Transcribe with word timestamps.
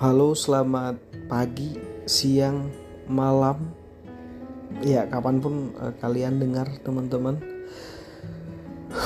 Halo, 0.00 0.32
selamat 0.32 0.96
pagi, 1.28 1.76
siang, 2.08 2.72
malam. 3.04 3.68
Ya, 4.80 5.04
kapan 5.04 5.44
pun 5.44 5.76
uh, 5.76 5.92
kalian 6.00 6.40
dengar, 6.40 6.72
teman-teman. 6.80 7.36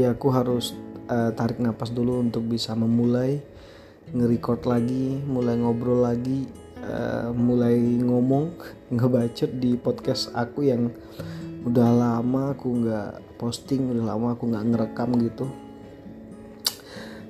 ya, 0.00 0.16
aku 0.16 0.32
harus 0.32 0.72
uh, 1.04 1.36
tarik 1.36 1.60
nafas 1.60 1.92
dulu 1.92 2.24
untuk 2.24 2.48
bisa 2.48 2.72
memulai 2.72 3.44
nge-record 4.08 4.64
lagi, 4.64 5.20
mulai 5.20 5.60
ngobrol 5.60 6.08
lagi, 6.08 6.48
uh, 6.80 7.28
mulai 7.28 7.76
ngomong, 7.76 8.56
ngebacot 8.96 9.52
di 9.52 9.76
podcast 9.76 10.32
aku 10.32 10.64
yang 10.64 10.88
udah 11.68 11.92
lama 11.92 12.56
aku 12.56 12.72
nggak 12.72 13.36
posting, 13.36 13.92
udah 13.92 14.16
lama 14.16 14.32
aku 14.32 14.48
nggak 14.48 14.64
ngerekam 14.64 15.12
gitu 15.20 15.71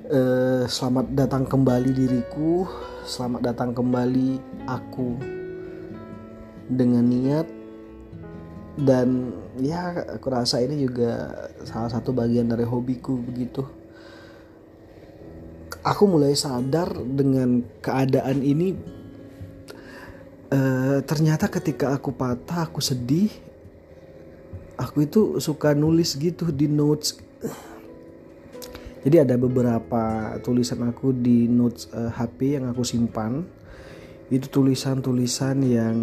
Eh, 0.03 0.67
selamat 0.67 1.15
datang 1.15 1.47
kembali 1.47 1.95
diriku, 1.95 2.67
selamat 3.07 3.39
datang 3.39 3.71
kembali 3.71 4.35
aku 4.67 5.15
dengan 6.67 7.07
niat 7.07 7.47
dan 8.83 9.31
ya 9.63 9.95
aku 10.19 10.27
rasa 10.27 10.59
ini 10.59 10.83
juga 10.83 11.31
salah 11.63 11.87
satu 11.87 12.11
bagian 12.11 12.51
dari 12.51 12.67
hobiku 12.67 13.15
begitu. 13.15 13.63
Aku 15.87 16.03
mulai 16.11 16.35
sadar 16.35 16.91
dengan 16.99 17.63
keadaan 17.79 18.43
ini. 18.43 18.75
Uh, 20.51 20.99
ternyata 21.07 21.47
ketika 21.47 21.95
aku 21.95 22.11
patah, 22.11 22.67
aku 22.67 22.83
sedih. 22.83 23.31
Aku 24.75 25.07
itu 25.07 25.39
suka 25.39 25.71
nulis 25.71 26.19
gitu 26.19 26.51
di 26.51 26.67
notes 26.67 27.23
jadi 29.03 29.27
ada 29.27 29.35
beberapa 29.35 30.35
tulisan 30.39 30.87
aku 30.87 31.11
di 31.11 31.51
notes 31.51 31.91
uh, 31.91 32.07
eh, 32.07 32.11
HP 32.15 32.55
yang 32.55 32.71
aku 32.71 32.87
simpan. 32.87 33.43
Itu 34.31 34.47
tulisan-tulisan 34.47 35.59
yang 35.67 35.97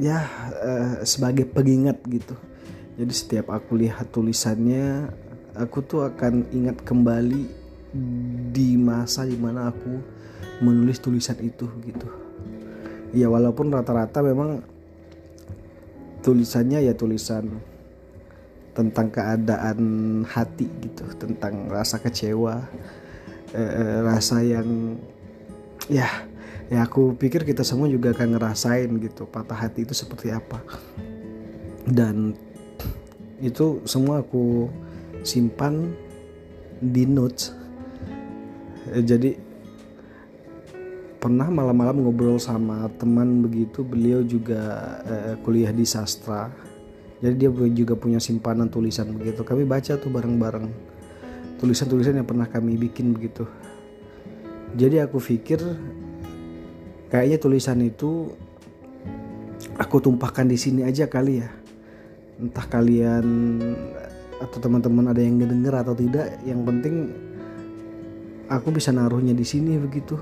ya 0.00 0.24
uh, 0.56 1.04
sebagai 1.04 1.44
pengingat 1.44 2.00
gitu. 2.08 2.32
Jadi 2.96 3.12
setiap 3.12 3.52
aku 3.52 3.76
lihat 3.76 4.08
tulisannya, 4.08 5.12
aku 5.52 5.84
tuh 5.84 6.08
akan 6.08 6.48
ingat 6.48 6.80
kembali 6.80 7.44
di 8.50 8.80
masa 8.80 9.28
di 9.28 9.36
mana 9.36 9.68
aku 9.68 10.00
menulis 10.64 10.96
tulisan 10.96 11.36
itu 11.44 11.68
gitu. 11.84 12.08
Ya 13.12 13.28
walaupun 13.28 13.68
rata-rata 13.68 14.24
memang 14.24 14.64
tulisannya 16.24 16.88
ya 16.88 16.96
tulisan 16.96 17.52
tentang 18.80 19.12
keadaan 19.12 19.80
hati 20.24 20.64
gitu 20.80 21.04
tentang 21.20 21.68
rasa 21.68 22.00
kecewa 22.00 22.64
eh, 23.52 24.00
rasa 24.00 24.40
yang 24.40 24.96
ya 25.92 26.08
ya 26.70 26.86
aku 26.86 27.18
pikir 27.18 27.42
kita 27.42 27.66
semua 27.66 27.90
juga 27.90 28.14
akan 28.14 28.38
ngerasain 28.38 28.88
gitu 29.02 29.26
patah 29.26 29.58
hati 29.58 29.82
itu 29.84 29.92
seperti 29.92 30.32
apa. 30.32 30.62
Dan 31.84 32.38
itu 33.42 33.82
semua 33.84 34.22
aku 34.22 34.70
simpan 35.26 35.90
di 36.78 37.04
notes. 37.04 37.50
Eh, 38.94 39.02
jadi 39.02 39.34
pernah 41.20 41.50
malam-malam 41.52 42.00
ngobrol 42.00 42.40
sama 42.40 42.88
teman 42.96 43.44
begitu 43.44 43.84
beliau 43.84 44.24
juga 44.24 44.62
eh, 45.04 45.34
kuliah 45.42 45.74
di 45.74 45.84
sastra 45.84 46.48
jadi 47.20 47.34
dia 47.36 47.50
juga 47.52 47.94
punya 48.00 48.16
simpanan 48.16 48.72
tulisan 48.72 49.12
begitu. 49.12 49.44
Kami 49.44 49.68
baca 49.68 50.00
tuh 50.00 50.08
bareng-bareng. 50.08 50.66
Tulisan-tulisan 51.60 52.16
yang 52.16 52.24
pernah 52.24 52.48
kami 52.48 52.80
bikin 52.80 53.12
begitu. 53.12 53.44
Jadi 54.72 55.04
aku 55.04 55.20
pikir 55.20 55.60
kayaknya 57.12 57.36
tulisan 57.36 57.84
itu 57.84 58.32
aku 59.76 60.00
tumpahkan 60.00 60.48
di 60.48 60.56
sini 60.56 60.80
aja 60.80 61.12
kali 61.12 61.44
ya. 61.44 61.48
Entah 62.40 62.64
kalian 62.64 63.26
atau 64.40 64.56
teman-teman 64.56 65.12
ada 65.12 65.20
yang 65.20 65.36
ngedenger 65.36 65.74
atau 65.84 65.92
tidak 65.92 66.40
yang 66.48 66.64
penting 66.64 67.12
aku 68.48 68.72
bisa 68.72 68.88
naruhnya 68.88 69.36
di 69.36 69.44
sini 69.44 69.76
begitu 69.76 70.16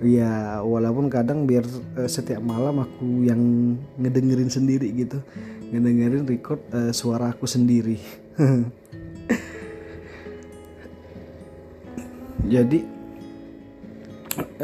ya 0.00 0.64
walaupun 0.64 1.12
kadang 1.12 1.44
biar 1.44 1.64
uh, 1.96 2.08
setiap 2.08 2.40
malam 2.40 2.80
aku 2.80 3.24
yang 3.24 3.40
ngedengerin 4.00 4.48
sendiri 4.48 4.88
gitu. 4.96 5.20
Ngedengerin 5.70 6.26
record 6.26 6.60
uh, 6.72 6.90
suara 6.90 7.30
aku 7.30 7.46
sendiri. 7.46 8.00
Jadi 12.50 12.82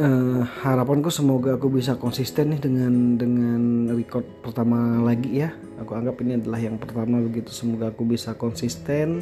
uh, 0.01 0.43
harapanku 0.65 1.13
semoga 1.13 1.55
aku 1.55 1.71
bisa 1.71 1.95
konsisten 2.01 2.57
nih 2.57 2.61
dengan 2.61 3.15
dengan 3.21 3.93
record 3.93 4.25
pertama 4.43 5.05
lagi 5.05 5.45
ya. 5.45 5.53
Aku 5.85 5.93
anggap 5.95 6.17
ini 6.25 6.41
adalah 6.41 6.59
yang 6.59 6.81
pertama 6.81 7.21
begitu. 7.21 7.53
Semoga 7.53 7.93
aku 7.93 8.09
bisa 8.09 8.33
konsisten 8.35 9.21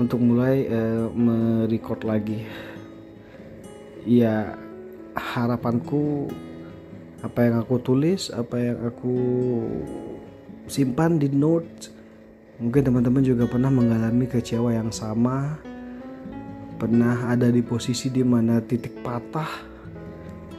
untuk 0.00 0.18
mulai 0.18 0.66
uh, 0.66 1.12
merecord 1.12 2.02
lagi. 2.02 2.42
Ya 4.06 4.65
harapanku 5.16 6.28
apa 7.24 7.48
yang 7.48 7.56
aku 7.64 7.80
tulis 7.80 8.28
apa 8.28 8.56
yang 8.60 8.78
aku 8.84 9.16
simpan 10.68 11.16
di 11.16 11.32
notes. 11.32 11.90
Mungkin 12.56 12.88
teman-teman 12.88 13.20
juga 13.20 13.44
pernah 13.44 13.68
mengalami 13.68 14.24
kecewa 14.28 14.72
yang 14.72 14.88
sama. 14.88 15.60
Pernah 16.76 17.32
ada 17.32 17.48
di 17.48 17.64
posisi 17.64 18.12
di 18.12 18.20
mana 18.20 18.60
titik 18.60 19.00
patah 19.00 19.48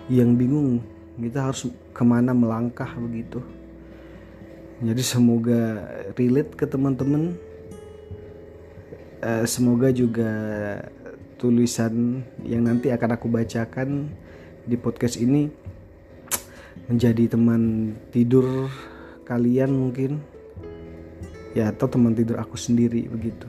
yang 0.09 0.33
bingung 0.33 0.81
kita 1.17 1.49
harus 1.49 1.69
ke 1.93 2.03
mana 2.05 2.33
melangkah 2.33 2.89
begitu. 2.97 3.41
Jadi 4.77 5.01
semoga 5.01 5.89
relate 6.13 6.53
ke 6.53 6.65
teman-teman. 6.69 7.33
Uh, 9.17 9.45
semoga 9.49 9.89
juga 9.89 10.29
tulisan 11.41 12.21
yang 12.45 12.69
nanti 12.69 12.93
akan 12.93 13.17
aku 13.17 13.25
bacakan 13.25 14.13
di 14.67 14.75
podcast 14.75 15.15
ini 15.15 15.47
menjadi 16.91 17.39
teman 17.39 17.95
tidur 18.11 18.67
kalian 19.23 19.71
mungkin. 19.71 20.19
Ya 21.55 21.71
atau 21.71 21.87
teman 21.87 22.13
tidur 22.13 22.37
aku 22.37 22.59
sendiri 22.59 23.07
begitu. 23.07 23.47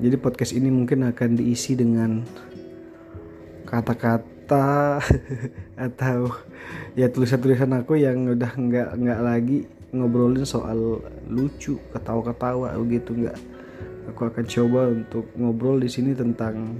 Jadi 0.00 0.16
podcast 0.16 0.56
ini 0.56 0.72
mungkin 0.72 1.04
akan 1.06 1.36
diisi 1.38 1.76
dengan 1.76 2.24
kata-kata 3.68 4.98
atau 5.86 6.32
ya 6.96 7.12
tulisan-tulisan 7.12 7.76
aku 7.76 8.00
yang 8.00 8.32
udah 8.32 8.52
nggak 8.56 8.88
nggak 8.96 9.20
lagi 9.20 9.58
ngobrolin 9.94 10.48
soal 10.48 11.04
lucu 11.28 11.76
ketawa-ketawa 11.92 12.74
begitu. 12.80 13.12
Nggak. 13.12 13.38
Aku 14.10 14.20
akan 14.32 14.44
coba 14.48 14.80
untuk 14.90 15.28
ngobrol 15.36 15.82
di 15.82 15.90
sini 15.92 16.16
tentang 16.16 16.78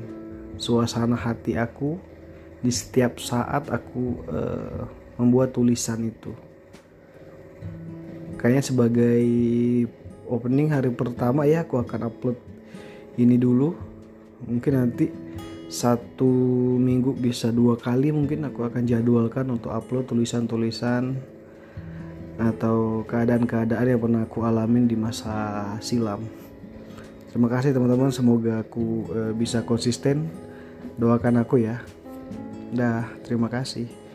suasana 0.57 1.19
hati 1.19 1.59
aku 1.59 2.16
di 2.61 2.73
setiap 2.73 3.21
saat 3.21 3.69
aku 3.69 4.25
uh, 4.29 4.85
membuat 5.17 5.53
tulisan 5.53 6.09
itu 6.09 6.33
kayaknya 8.37 8.65
sebagai 8.65 9.25
opening 10.29 10.71
hari 10.71 10.93
pertama 10.93 11.49
ya 11.49 11.65
aku 11.65 11.81
akan 11.81 12.13
upload 12.13 12.37
ini 13.17 13.41
dulu 13.41 13.73
mungkin 14.45 14.73
nanti 14.77 15.09
satu 15.67 16.31
minggu 16.79 17.19
bisa 17.19 17.51
dua 17.51 17.75
kali 17.75 18.15
mungkin 18.15 18.47
aku 18.47 18.71
akan 18.71 18.87
jadwalkan 18.87 19.51
untuk 19.51 19.75
upload 19.75 20.07
tulisan-tulisan 20.07 21.19
atau 22.37 23.03
keadaan-keadaan 23.09 23.97
yang 23.97 24.01
pernah 24.01 24.23
aku 24.29 24.45
alamin 24.45 24.85
di 24.85 24.95
masa 24.95 25.65
silam. 25.81 26.23
Terima 27.33 27.49
kasih 27.49 27.73
teman-teman, 27.73 28.13
semoga 28.13 28.61
aku 28.61 29.09
e, 29.09 29.21
bisa 29.33 29.65
konsisten. 29.65 30.29
Doakan 30.97 31.41
aku 31.41 31.65
ya. 31.65 31.81
Dah, 32.77 33.09
terima 33.25 33.49
kasih. 33.49 34.06